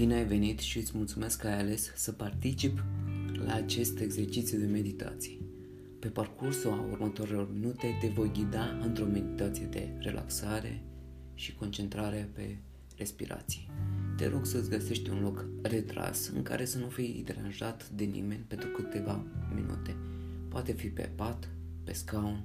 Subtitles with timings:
[0.00, 2.84] Bine ai venit și îți mulțumesc că ai ales să particip
[3.44, 5.38] la acest exercițiu de meditație.
[5.98, 10.82] Pe parcursul a următorilor minute te voi ghida într-o meditație de relaxare
[11.34, 12.56] și concentrare pe
[12.96, 13.60] respirație.
[14.16, 18.44] Te rog să-ți găsești un loc retras în care să nu fii deranjat de nimeni
[18.48, 19.96] pentru câteva minute.
[20.48, 21.48] Poate fi pe pat,
[21.84, 22.44] pe scaun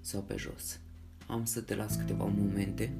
[0.00, 0.80] sau pe jos.
[1.26, 2.96] Am să te las câteva momente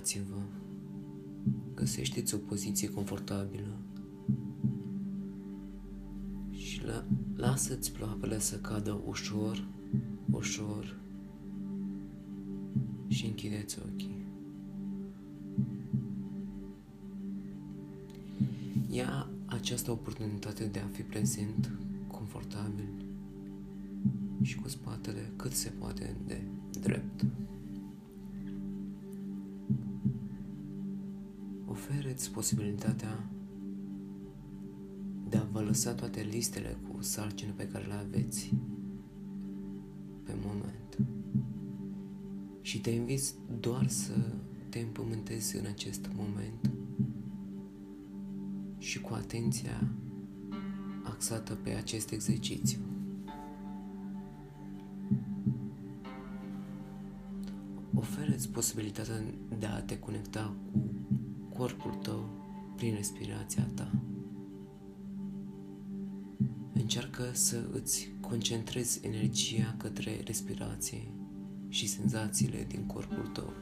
[0.00, 0.40] Relaxați-vă.
[1.74, 3.76] Găsește-ți o poziție confortabilă
[6.50, 7.04] și la,
[7.36, 9.64] lasă-ți ploapele să cadă ușor,
[10.30, 10.96] ușor
[13.08, 14.24] și închideți ochii.
[18.90, 21.70] Ia această oportunitate de a fi prezent,
[22.06, 22.88] confortabil
[24.42, 26.40] și cu spatele cât se poate de
[26.80, 27.24] drept.
[31.70, 33.30] Ofereți posibilitatea
[35.28, 38.54] de a vă lăsa toate listele cu sarcini pe care le aveți
[40.22, 40.98] pe moment.
[42.60, 43.22] Și te invit
[43.60, 44.12] doar să
[44.68, 46.70] te împământezi în acest moment
[48.78, 49.90] și cu atenția
[51.02, 52.80] axată pe acest exercițiu.
[57.94, 59.22] Ofereți posibilitatea
[59.58, 60.89] de a te conecta cu
[61.60, 62.28] corpul tău
[62.76, 63.90] prin respirația ta.
[66.72, 71.12] Încearcă să îți concentrezi energia către respirație
[71.68, 73.52] și senzațiile din corpul tău.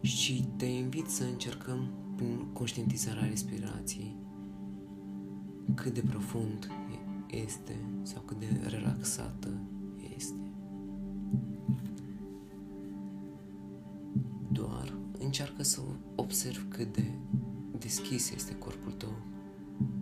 [0.00, 4.16] Și te invit să încercăm prin conștientizarea respirației
[5.74, 6.70] cât de profund
[7.26, 9.60] este sau cât de relaxată
[15.34, 15.80] încearcă să
[16.14, 17.10] observi cât de
[17.78, 19.16] deschis este corpul tău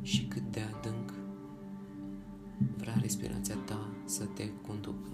[0.02, 1.12] și cât de adânc
[2.76, 5.10] vrea respirația ta să te conducă.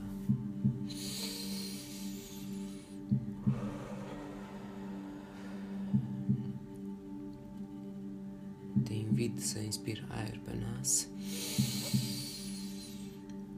[8.82, 11.06] Te invit să inspiri aer pe nas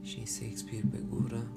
[0.01, 1.47] și să expiri pe gură.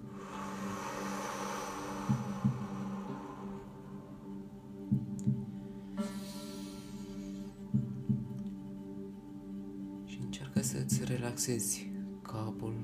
[11.45, 11.91] Relaxezi
[12.23, 12.75] capul,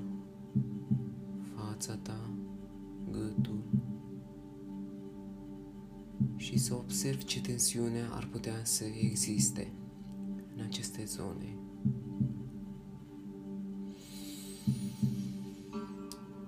[1.55, 2.29] fața ta,
[3.11, 3.63] gâtul
[6.35, 9.73] și să observi ce tensiune ar putea să existe
[10.55, 11.57] în aceste zone.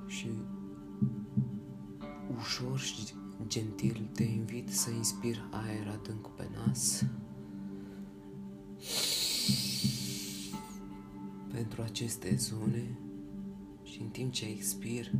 [0.07, 0.27] Și
[2.37, 3.13] ușor și
[3.47, 7.05] gentil te invit să inspiri aer adânc pe nas
[11.75, 12.97] pentru aceste zone
[13.83, 15.11] și în timp ce expir,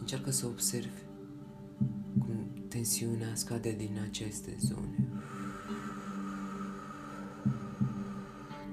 [0.00, 1.00] încearcă să observi
[2.18, 5.08] cum tensiunea scade din aceste zone.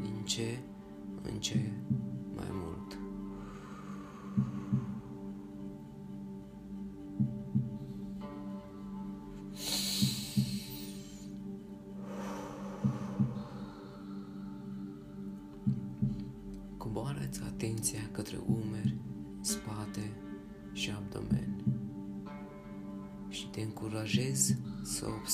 [0.02, 0.60] Din ce
[1.22, 1.72] în ce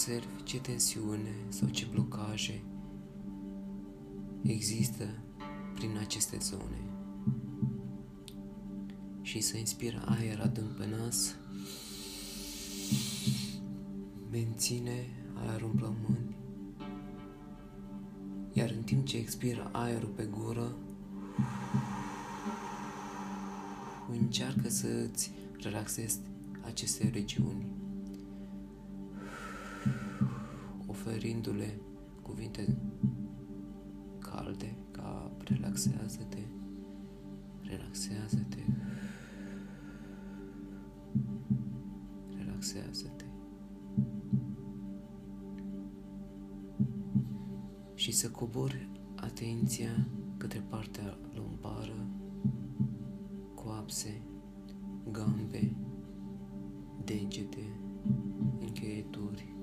[0.02, 2.64] observi ce tensiune sau ce blocaje
[4.42, 5.24] există
[5.74, 6.82] prin aceste zone.
[9.22, 11.36] Și să inspiră aer adânc pe nas,
[14.32, 15.06] menține
[15.48, 16.36] aerul în plămâni,
[18.54, 20.76] iar în timp ce expiră aerul pe gură,
[24.12, 26.20] încearcă să îți relaxezi
[26.66, 27.81] aceste regiuni,
[31.02, 31.80] oferindu-le
[32.22, 32.78] cuvinte
[34.20, 36.44] calde ca relaxează-te,
[37.62, 38.64] relaxează-te,
[42.38, 43.26] relaxează-te.
[47.94, 50.08] Și să cobori atenția
[50.38, 52.08] către partea lumbară,
[53.54, 54.22] coapse,
[55.12, 55.76] gambe,
[57.04, 57.80] degete,
[58.60, 59.56] încheieturi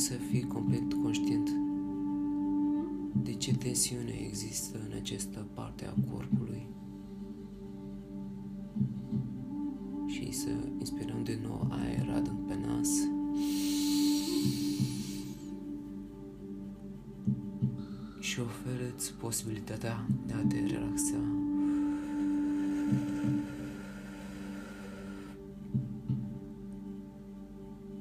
[0.00, 1.48] să fii complet conștient
[3.22, 6.66] de ce tensiune există în această parte a corpului
[10.06, 10.48] și să
[10.78, 12.88] inspirăm din nou aer adânc pe nas.
[18.20, 21.16] Și oferă-ți posibilitatea de a te relaxa.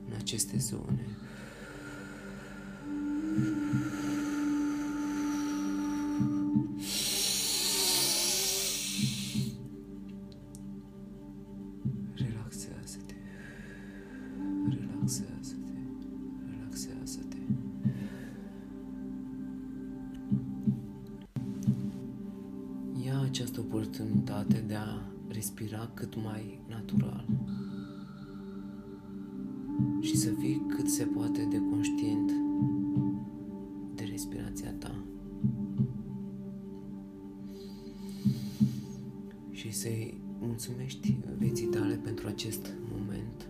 [0.05, 1.05] În aceste zone.
[25.79, 27.25] Respira cât mai natural
[30.01, 32.31] și să fii cât se poate de conștient
[33.95, 35.03] de respirația ta.
[39.51, 43.49] Și să-i mulțumești vieții tale pentru acest moment,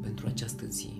[0.00, 0.90] pentru această zi.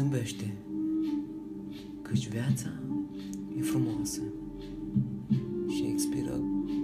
[0.00, 0.54] Zâmbește,
[2.02, 2.70] căci viața
[3.58, 4.20] e frumoasă.
[5.68, 6.40] Și expiră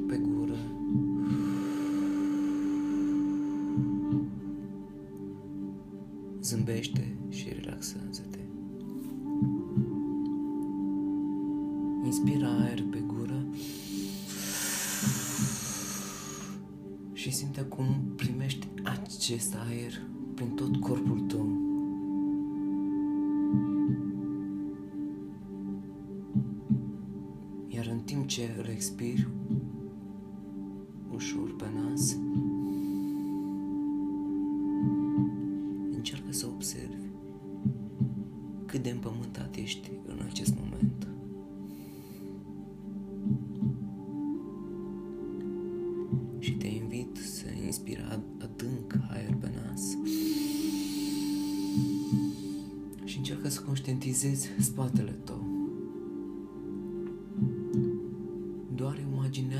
[0.07, 0.57] pe gură.
[6.43, 8.39] Zâmbește și relaxează-te.
[12.05, 13.47] Inspira aer pe gură
[17.13, 20.01] și simte cum primești acest aer
[20.35, 21.56] prin tot corpul tău.
[27.87, 29.29] Iar în timp ce îl expiri
[31.15, 32.17] ușor pe nas,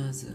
[0.07, 0.29] casa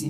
[0.00, 0.06] și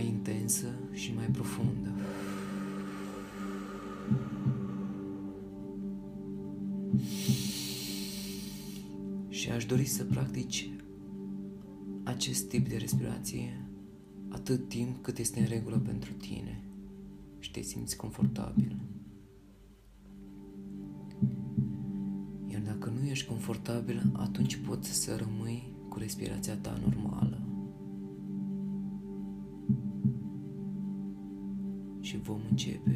[0.00, 1.92] intensă și mai profundă.
[9.28, 10.70] Și aș dori să practici
[12.02, 13.68] acest tip de respirație
[14.28, 16.62] atât timp cât este în regulă pentru tine
[17.38, 18.76] și te simți confortabil.
[22.46, 27.47] Iar dacă nu ești confortabil, atunci poți să rămâi cu respirația ta normală.
[32.28, 32.92] 父母戒备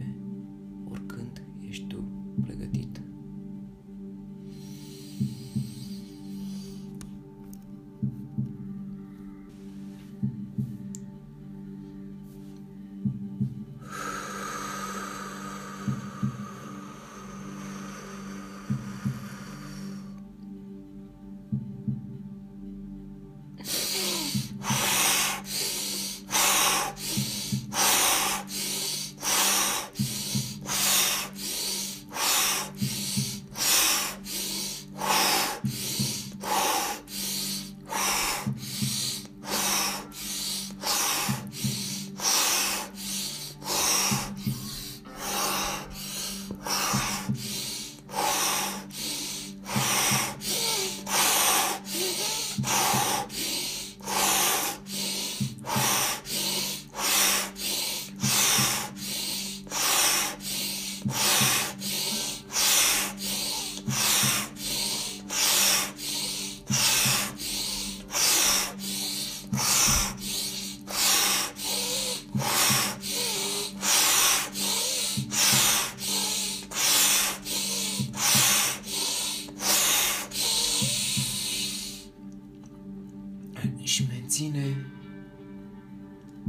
[83.92, 84.90] și menține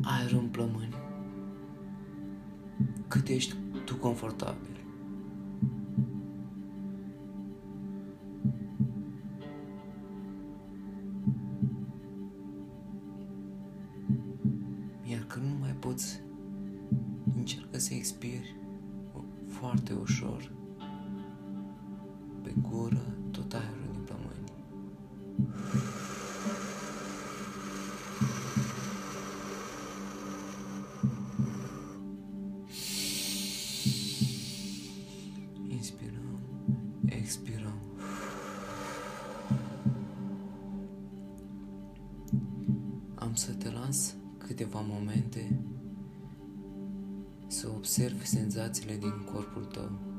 [0.02, 0.96] aerul în plămâni.
[3.08, 4.73] Cât ești tu confortabil.
[44.56, 45.60] Câteva momente
[47.48, 50.13] să observi senzațiile din corpul tău.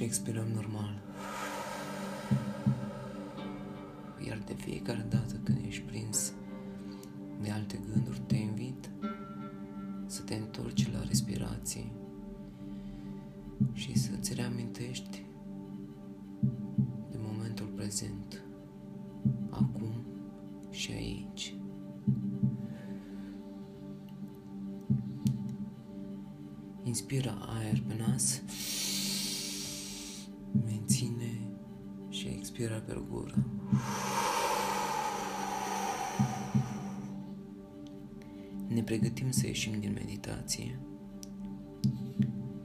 [0.00, 1.02] Și expirăm normal.
[4.26, 6.32] Iar de fiecare dată când ești prins
[7.42, 8.90] de alte gânduri, te invit
[10.06, 11.92] să te întorci la respirație
[13.72, 15.24] și să-ți reamintești
[17.10, 18.42] de momentul prezent,
[19.50, 19.92] acum
[20.70, 21.54] și aici.
[26.82, 28.42] Inspira aer pe nas,
[32.90, 33.34] expira pe gură.
[38.66, 40.78] Ne pregătim să ieșim din meditație,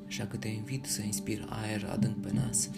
[0.07, 2.69] așa că te invit să inspiri aer adânc pe nas,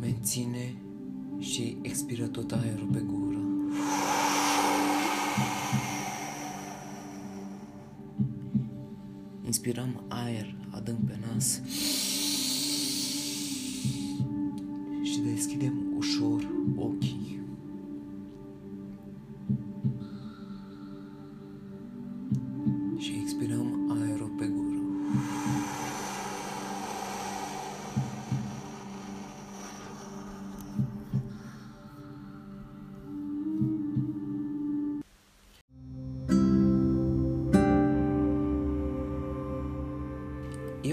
[0.00, 0.74] menține
[1.38, 3.38] și expiră tot aerul pe gură.
[9.44, 11.60] Inspirăm aer adânc pe nas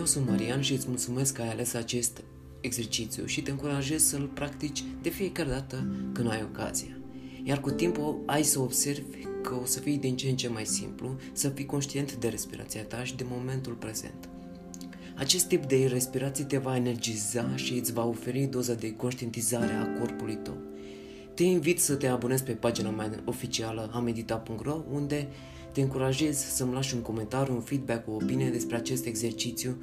[0.01, 2.23] Eu sunt Marian și îți mulțumesc că ai ales acest
[2.61, 6.97] exercițiu și te încurajez să-l practici de fiecare dată când ai ocazia.
[7.43, 10.65] Iar cu timpul ai să observi că o să fii din ce în ce mai
[10.65, 14.29] simplu, să fii conștient de respirația ta și de momentul prezent.
[15.15, 19.99] Acest tip de respirație te va energiza și îți va oferi doza de conștientizare a
[19.99, 20.57] corpului tău.
[21.41, 25.27] Te invit să te abonezi pe pagina mea oficială amedita.ro unde
[25.71, 29.75] te încurajez să-mi lași un comentariu, un feedback, o opinie despre acest exercițiu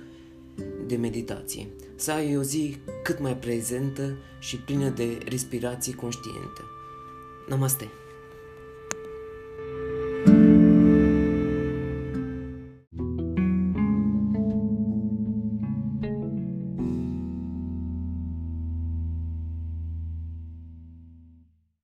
[0.86, 1.66] de meditație.
[1.94, 6.60] Să ai o zi cât mai prezentă și plină de respirații conștiente.
[7.48, 7.88] Namaste!